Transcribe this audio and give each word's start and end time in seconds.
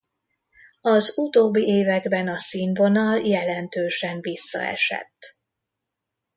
Az 0.81 1.17
utóbbi 1.17 1.65
években 1.65 2.27
a 2.27 2.37
színvonal 2.37 3.19
jelentősen 3.19 4.21
visszaesett. 4.21 5.37